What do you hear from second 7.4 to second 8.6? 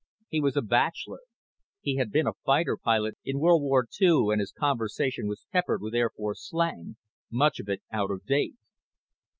of it out of date.